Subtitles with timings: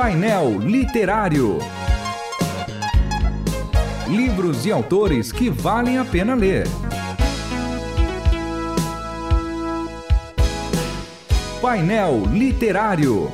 [0.00, 1.58] Painel Literário.
[4.08, 6.68] Livros e autores que valem a pena ler.
[11.60, 13.28] Painel Literário.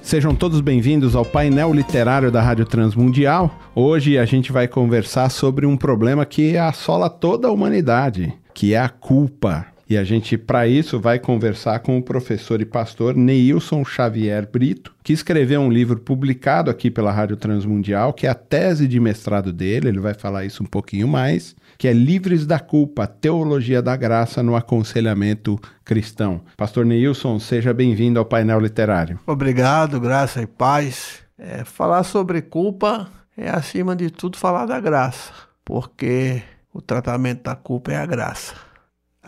[0.00, 3.54] Sejam todos bem-vindos ao painel literário da Rádio Transmundial.
[3.74, 8.80] Hoje a gente vai conversar sobre um problema que assola toda a humanidade, que é
[8.80, 9.66] a culpa.
[9.88, 14.94] E a gente, para isso, vai conversar com o professor e pastor Neilson Xavier Brito,
[15.02, 19.50] que escreveu um livro publicado aqui pela Rádio Transmundial, que é a tese de mestrado
[19.50, 23.96] dele, ele vai falar isso um pouquinho mais, que é Livres da Culpa, Teologia da
[23.96, 26.42] Graça no Aconselhamento Cristão.
[26.54, 29.18] Pastor Neilson, seja bem-vindo ao painel literário.
[29.26, 31.20] Obrigado, graça e paz.
[31.38, 35.32] É, falar sobre culpa é, acima de tudo, falar da graça,
[35.64, 36.42] porque
[36.74, 38.67] o tratamento da culpa é a graça.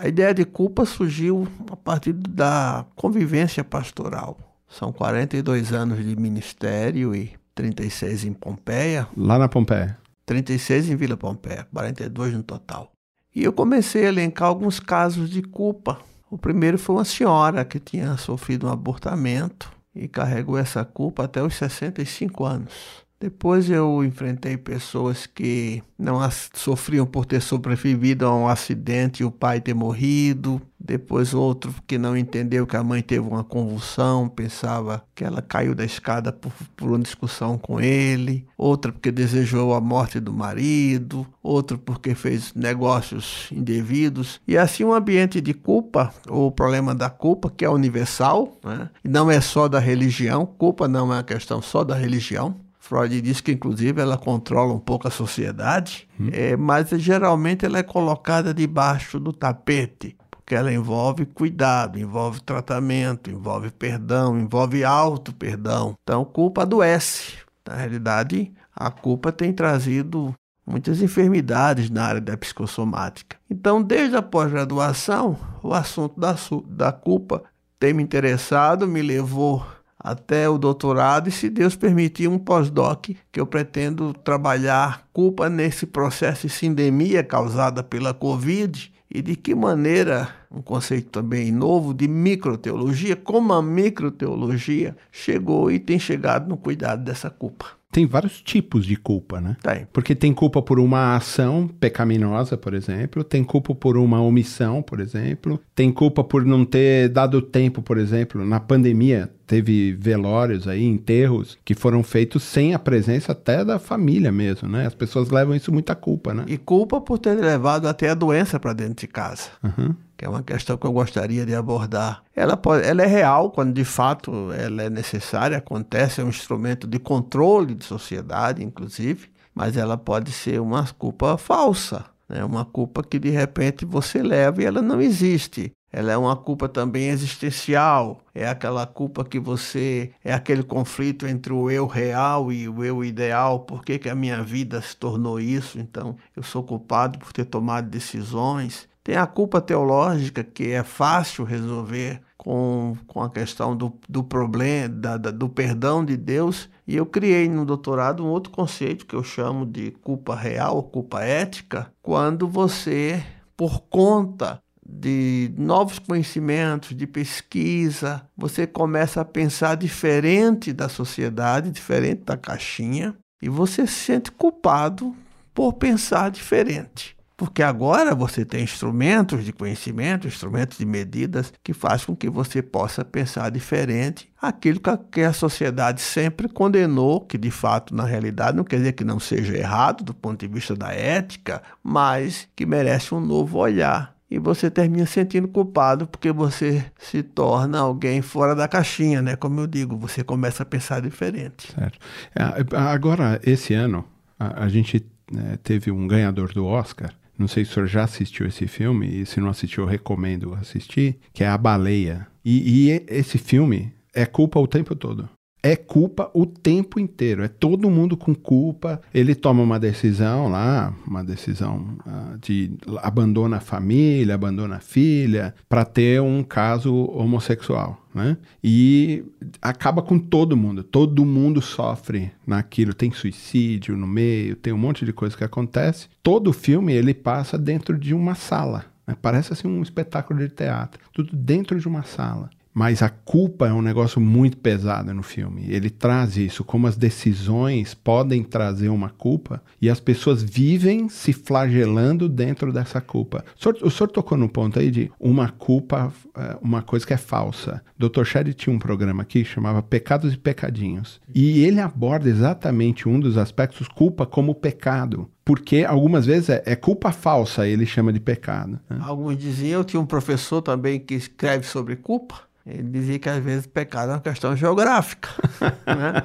[0.00, 4.38] A ideia de culpa surgiu a partir da convivência pastoral.
[4.66, 9.06] São 42 anos de ministério e 36 em Pompeia.
[9.14, 9.98] Lá na Pompeia.
[10.24, 12.90] 36 em Vila Pompeia, 42 no total.
[13.36, 15.98] E eu comecei a elencar alguns casos de culpa.
[16.30, 21.42] O primeiro foi uma senhora que tinha sofrido um abortamento e carregou essa culpa até
[21.42, 23.04] os 65 anos.
[23.22, 26.18] Depois eu enfrentei pessoas que não
[26.54, 30.58] sofriam por ter sobrevivido a um acidente e o pai ter morrido.
[30.78, 35.74] Depois outro que não entendeu que a mãe teve uma convulsão, pensava que ela caiu
[35.74, 38.46] da escada por, por uma discussão com ele.
[38.56, 41.26] Outra porque desejou a morte do marido.
[41.42, 44.40] Outro porque fez negócios indevidos.
[44.48, 48.88] E assim um ambiente de culpa, ou o problema da culpa, que é universal, né?
[49.04, 50.46] não é só da religião.
[50.46, 54.78] Culpa não é uma questão só da religião Freud diz que, inclusive, ela controla um
[54.80, 56.30] pouco a sociedade, hum.
[56.32, 63.30] é, mas geralmente ela é colocada debaixo do tapete, porque ela envolve cuidado, envolve tratamento,
[63.30, 65.94] envolve perdão, envolve auto-perdão.
[66.02, 67.34] Então, culpa adoece.
[67.68, 70.34] Na realidade, a culpa tem trazido
[70.66, 73.36] muitas enfermidades na área da psicossomática.
[73.48, 76.34] Então, desde a pós-graduação, o assunto da,
[76.66, 77.42] da culpa
[77.78, 79.64] tem me interessado, me levou
[80.02, 85.86] até o doutorado e, se Deus permitir, um pós-doc, que eu pretendo trabalhar culpa nesse
[85.86, 92.08] processo de sindemia causada pela Covid e de que maneira, um conceito também novo de
[92.08, 98.86] microteologia, como a microteologia chegou e tem chegado no cuidado dessa culpa tem vários tipos
[98.86, 99.56] de culpa, né?
[99.62, 99.86] Tem.
[99.92, 105.00] Porque tem culpa por uma ação pecaminosa, por exemplo, tem culpa por uma omissão, por
[105.00, 110.84] exemplo, tem culpa por não ter dado tempo, por exemplo, na pandemia teve velórios aí,
[110.84, 114.86] enterros que foram feitos sem a presença até da família mesmo, né?
[114.86, 116.44] As pessoas levam isso muita culpa, né?
[116.46, 119.48] E culpa por ter levado até a doença para dentro de casa.
[119.64, 122.22] Uhum que é uma questão que eu gostaria de abordar.
[122.36, 126.86] Ela, pode, ela é real quando de fato ela é necessária, acontece, é um instrumento
[126.86, 132.44] de controle de sociedade, inclusive, mas ela pode ser uma culpa falsa, né?
[132.44, 135.72] uma culpa que de repente você leva e ela não existe.
[135.90, 140.12] Ela é uma culpa também existencial, é aquela culpa que você.
[140.22, 143.60] é aquele conflito entre o eu real e o eu ideal.
[143.60, 145.80] Por que, que a minha vida se tornou isso?
[145.80, 148.86] Então, eu sou culpado por ter tomado decisões.
[149.10, 154.88] Tem a culpa teológica, que é fácil resolver com, com a questão do, do problema,
[154.88, 156.70] da, da, do perdão de Deus.
[156.86, 161.24] E eu criei no doutorado um outro conceito que eu chamo de culpa real, culpa
[161.24, 163.20] ética, quando você,
[163.56, 172.22] por conta de novos conhecimentos, de pesquisa, você começa a pensar diferente da sociedade, diferente
[172.26, 175.12] da caixinha, e você se sente culpado
[175.52, 182.04] por pensar diferente porque agora você tem instrumentos de conhecimento, instrumentos de medidas que faz
[182.04, 184.78] com que você possa pensar diferente aquilo
[185.10, 189.18] que a sociedade sempre condenou, que de fato na realidade não quer dizer que não
[189.18, 194.38] seja errado do ponto de vista da ética, mas que merece um novo olhar e
[194.38, 199.34] você termina sentindo culpado porque você se torna alguém fora da caixinha, né?
[199.34, 201.72] Como eu digo, você começa a pensar diferente.
[201.72, 201.98] Certo.
[202.34, 204.04] É, agora, esse ano,
[204.38, 208.46] a, gente né, teve um ganhador do Oscar não sei se o senhor já assistiu
[208.46, 212.26] esse filme, e se não assistiu, recomendo assistir, que é A Baleia.
[212.44, 215.28] E, e esse filme é culpa o tempo todo
[215.62, 217.42] é culpa o tempo inteiro.
[217.42, 219.00] É todo mundo com culpa.
[219.12, 225.54] Ele toma uma decisão lá, uma decisão uh, de abandona a família, abandona a filha,
[225.68, 228.00] para ter um caso homossexual.
[228.14, 228.36] Né?
[228.64, 229.22] E
[229.60, 230.82] acaba com todo mundo.
[230.82, 232.94] Todo mundo sofre naquilo.
[232.94, 236.08] Tem suicídio no meio, tem um monte de coisa que acontece.
[236.22, 238.86] Todo filme ele passa dentro de uma sala.
[239.06, 239.16] Né?
[239.20, 241.00] Parece assim um espetáculo de teatro.
[241.12, 242.50] Tudo dentro de uma sala.
[242.80, 245.66] Mas a culpa é um negócio muito pesado no filme.
[245.68, 251.34] Ele traz isso, como as decisões podem trazer uma culpa e as pessoas vivem se
[251.34, 253.44] flagelando dentro dessa culpa.
[253.54, 257.12] O senhor, o senhor tocou no ponto aí de uma culpa, é, uma coisa que
[257.12, 257.82] é falsa.
[257.98, 258.24] Dr.
[258.24, 261.20] Sherry tinha um programa aqui chamava Pecados e Pecadinhos.
[261.34, 266.76] E ele aborda exatamente um dos aspectos culpa como pecado porque algumas vezes é, é,
[266.76, 268.78] culpa falsa, ele chama de pecado.
[268.88, 268.98] Né?
[269.00, 273.42] Alguns diziam, eu tinha um professor também que escreve sobre culpa, ele dizia que às
[273.42, 275.28] vezes pecado é uma questão geográfica.
[275.86, 276.22] né?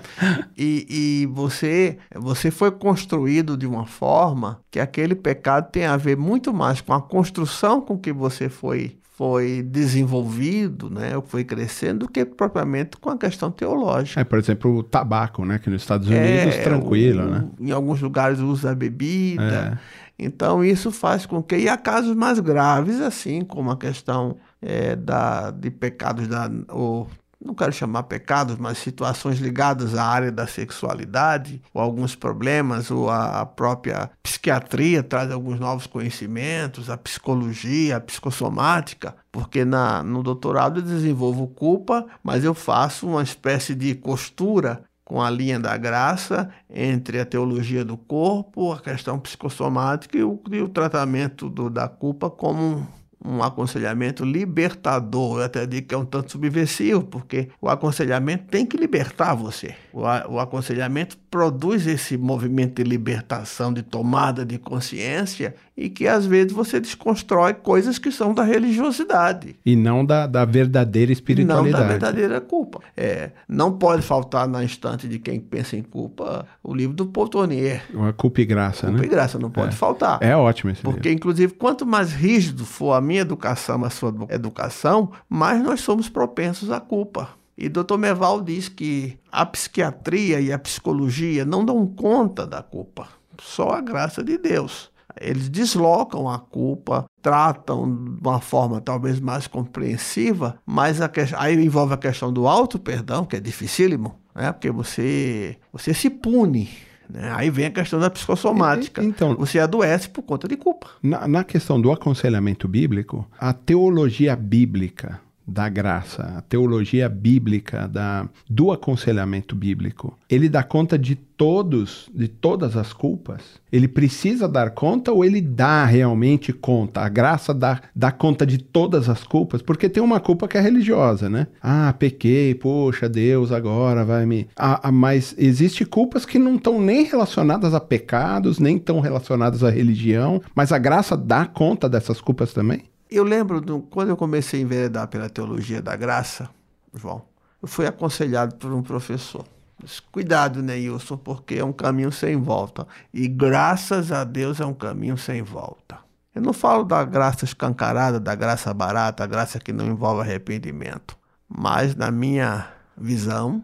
[0.58, 6.18] e, e você, você foi construído de uma forma que aquele pecado tem a ver
[6.18, 12.00] muito mais com a construção com que você foi foi desenvolvido, né, ou foi crescendo,
[12.00, 14.20] do que propriamente com a questão teológica.
[14.20, 17.48] É, por exemplo, o tabaco, né, que nos Estados Unidos, é, tranquilo, o, né?
[17.58, 19.80] Em alguns lugares usa a bebida.
[19.80, 20.06] É.
[20.20, 21.56] Então, isso faz com que...
[21.56, 24.36] E há casos mais graves, assim, como a questão
[24.66, 26.50] é, da, de pecados da...
[26.70, 27.08] Ou,
[27.40, 33.08] não quero chamar pecados, mas situações ligadas à área da sexualidade, ou alguns problemas, ou
[33.08, 40.80] a própria psiquiatria traz alguns novos conhecimentos, a psicologia, a psicossomática, porque na, no doutorado
[40.80, 46.50] eu desenvolvo culpa, mas eu faço uma espécie de costura com a linha da graça
[46.68, 51.88] entre a teologia do corpo, a questão psicossomática e o, e o tratamento do, da
[51.88, 52.88] culpa como
[53.26, 55.40] um aconselhamento libertador.
[55.40, 59.76] Eu até digo que é um tanto subversivo, porque o aconselhamento tem que libertar você.
[59.92, 66.26] O, o aconselhamento produz esse movimento de libertação, de tomada de consciência, e que às
[66.26, 69.58] vezes você desconstrói coisas que são da religiosidade.
[69.66, 71.74] E não da, da verdadeira espiritualidade.
[71.74, 72.80] Não da verdadeira culpa.
[72.96, 77.28] É, não pode faltar na instante de quem pensa em culpa o livro do Paul
[77.28, 77.84] Tournier.
[77.94, 79.00] Uma culpa e graça, culpa né?
[79.00, 79.78] Culpa e graça, não pode é.
[79.78, 80.20] faltar.
[80.22, 81.18] É ótimo esse Porque, livro.
[81.18, 86.72] inclusive, quanto mais rígido for a minha educação, a sua educação, mais nós somos propensos
[86.72, 87.28] à culpa.
[87.58, 87.98] E Dr.
[87.98, 93.08] Meval diz que a psiquiatria e a psicologia não dão conta da culpa,
[93.42, 94.92] só a graça de Deus.
[95.20, 101.22] Eles deslocam a culpa, tratam de uma forma talvez mais compreensiva, mas a que...
[101.38, 104.52] aí envolve a questão do auto-perdão, que é dificílimo, né?
[104.52, 106.70] porque você, você se pune.
[107.10, 107.32] Né?
[107.34, 109.02] Aí vem a questão da psicossomática.
[109.02, 110.88] Então, você adoece por conta de culpa.
[111.02, 118.28] Na, na questão do aconselhamento bíblico, a teologia bíblica da graça, a teologia bíblica da,
[118.50, 123.42] do aconselhamento bíblico, ele dá conta de todos, de todas as culpas?
[123.72, 127.02] Ele precisa dar conta ou ele dá realmente conta?
[127.02, 129.62] A graça dá, dá conta de todas as culpas?
[129.62, 131.48] Porque tem uma culpa que é religiosa, né?
[131.62, 134.48] Ah, pequei, poxa, Deus agora vai me.
[134.56, 139.64] Ah, ah mas existe culpas que não estão nem relacionadas a pecados, nem estão relacionadas
[139.64, 142.84] à religião, mas a graça dá conta dessas culpas também?
[143.10, 146.50] Eu lembro do, quando eu comecei a enveredar pela teologia da graça,
[146.94, 147.22] João,
[147.62, 149.46] eu fui aconselhado por um professor.
[149.82, 152.88] Disse, Cuidado, Neilson, porque é um caminho sem volta.
[153.14, 155.98] E graças a Deus é um caminho sem volta.
[156.34, 161.18] Eu não falo da graça escancarada, da graça barata, a graça que não envolve arrependimento.
[161.48, 162.68] Mas, na minha
[162.98, 163.64] visão,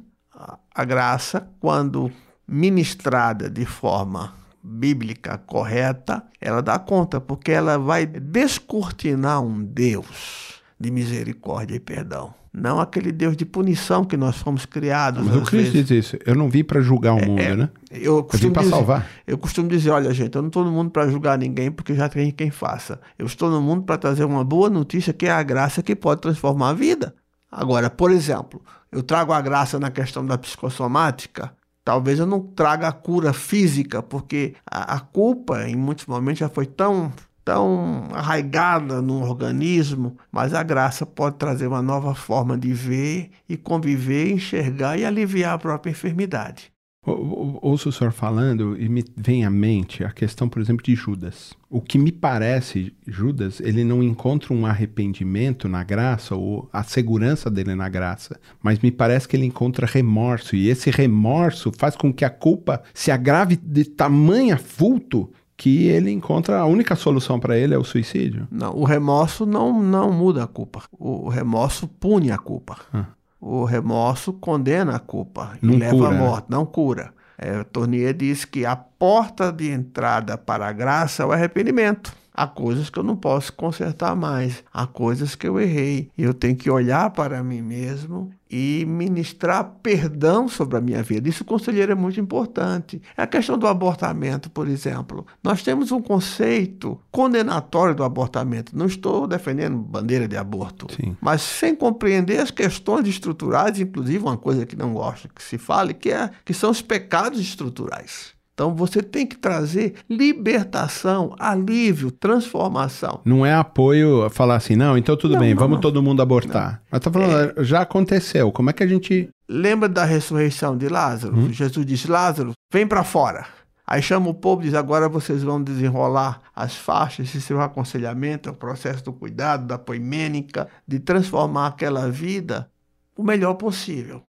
[0.74, 2.12] a graça, quando
[2.48, 10.92] ministrada de forma bíblica correta, ela dá conta, porque ela vai descortinar um Deus de
[10.92, 12.34] misericórdia e perdão.
[12.54, 15.26] Não aquele Deus de punição que nós fomos criados.
[15.26, 16.18] Mas o Cristo diz isso.
[16.26, 17.70] Eu não vim para julgar o é, mundo, é, né?
[17.90, 19.08] Eu, eu vim para salvar.
[19.26, 22.10] Eu costumo dizer, olha, gente, eu não estou no mundo para julgar ninguém, porque já
[22.10, 23.00] tem quem faça.
[23.18, 26.20] Eu estou no mundo para trazer uma boa notícia, que é a graça que pode
[26.20, 27.16] transformar a vida.
[27.50, 31.54] Agora, por exemplo, eu trago a graça na questão da psicossomática,
[31.84, 36.50] Talvez eu não traga a cura física, porque a, a culpa, em muitos momentos, já
[36.50, 37.12] foi tão
[37.44, 43.58] tão arraigada no organismo, mas a graça pode trazer uma nova forma de ver e
[43.58, 46.72] conviver, enxergar e aliviar a própria enfermidade.
[47.04, 51.52] Ouço o senhor falando e me vem à mente a questão, por exemplo, de Judas.
[51.68, 57.50] O que me parece, Judas, ele não encontra um arrependimento na graça ou a segurança
[57.50, 62.14] dele na graça, mas me parece que ele encontra remorso e esse remorso faz com
[62.14, 67.58] que a culpa se agrave de tamanha vulto que ele encontra a única solução para
[67.58, 68.48] ele é o suicídio.
[68.52, 70.84] Não, o remorso não, não muda a culpa.
[70.92, 72.78] O remorso pune a culpa.
[72.94, 73.06] Ah.
[73.42, 76.10] O remorso condena a culpa não e leva cura.
[76.10, 77.12] à morte, não cura.
[77.38, 82.16] É, Tournier diz que a porta de entrada para a graça é o arrependimento.
[82.34, 86.10] Há coisas que eu não posso consertar mais, há coisas que eu errei.
[86.18, 91.30] Eu tenho que olhar para mim mesmo e ministrar perdão sobre a minha vida.
[91.30, 93.02] Isso, conselheiro, é muito importante.
[93.16, 95.26] É a questão do abortamento, por exemplo.
[95.42, 98.78] Nós temos um conceito condenatório do abortamento.
[98.78, 101.16] Não estou defendendo bandeira de aborto, Sim.
[101.22, 105.94] mas sem compreender as questões estruturais, inclusive uma coisa que não gosto que se fale,
[105.94, 108.34] que, é, que são os pecados estruturais.
[108.62, 113.20] Então você tem que trazer libertação, alívio, transformação.
[113.26, 115.82] Não é apoio a falar assim, não, então tudo Não, bem, não, vamos não.
[115.82, 116.80] todo mundo abortar.
[116.92, 118.52] Mas tá falando, já aconteceu.
[118.52, 119.30] Como é que a gente.
[119.50, 121.52] Lembra da ressurreição de Lázaro?
[121.52, 123.48] Jesus disse: Lázaro, vem para fora.
[123.88, 128.52] Aí chama o povo e diz: agora vocês vão desenrolar as faixas, esse seu aconselhamento,
[128.52, 132.70] o processo do cuidado, da poimênica, de transformar aquela vida
[133.18, 134.22] o melhor possível,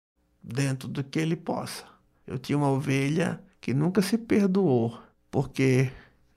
[0.41, 1.83] dentro do que ele possa.
[2.25, 4.99] Eu tinha uma ovelha que nunca se perdoou,
[5.31, 5.91] porque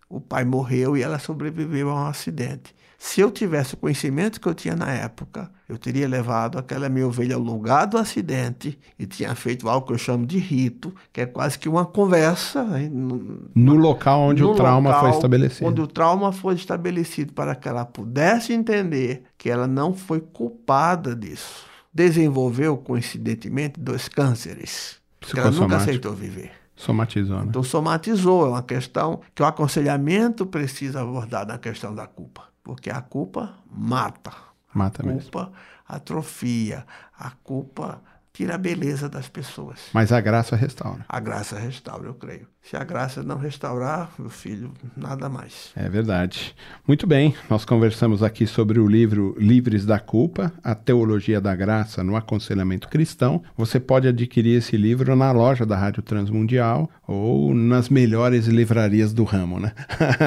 [0.10, 2.75] o pai morreu e ela sobreviveu a um acidente.
[2.98, 7.06] Se eu tivesse o conhecimento que eu tinha na época, eu teria levado aquela minha
[7.06, 11.20] ovelha ao lugar do acidente e tinha feito algo que eu chamo de rito, que
[11.20, 15.10] é quase que uma conversa hein, no- No local onde no o trauma local foi
[15.12, 15.70] estabelecido.
[15.70, 21.13] Onde o trauma foi estabelecido para que ela pudesse entender que ela não foi culpada
[21.13, 21.65] disso.
[21.94, 24.98] Desenvolveu, coincidentemente, dois cânceres.
[25.20, 26.51] Que ela nunca aceitou viver.
[26.75, 27.46] Somatizou, né?
[27.50, 32.44] Então somatizou, é uma questão que o aconselhamento precisa abordar na questão da culpa.
[32.63, 34.32] Porque a culpa mata.
[34.74, 35.22] Mata A mesmo.
[35.22, 35.51] culpa
[35.88, 36.86] atrofia.
[37.18, 38.01] A culpa
[38.33, 39.79] tira a beleza das pessoas.
[39.93, 41.05] Mas a graça restaura.
[41.07, 42.47] A graça restaura, eu creio.
[42.63, 45.69] Se a graça não restaurar, meu filho, nada mais.
[45.75, 46.55] É verdade.
[46.87, 52.03] Muito bem, nós conversamos aqui sobre o livro Livres da Culpa, a Teologia da Graça
[52.03, 53.43] no Aconselhamento Cristão.
[53.55, 59.25] Você pode adquirir esse livro na loja da Rádio Transmundial ou nas melhores livrarias do
[59.25, 59.73] ramo, né?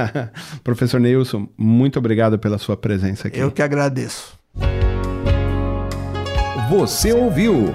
[0.62, 3.40] Professor Neilson, muito obrigado pela sua presença aqui.
[3.40, 4.38] Eu que agradeço.
[6.68, 7.75] Você ouviu